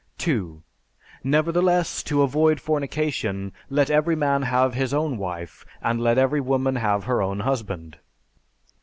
[0.17, 0.63] 2.
[1.23, 6.77] Nevertheless, to avoid fornication, let every man have his own wife, and let every woman
[6.77, 7.99] have her own husband.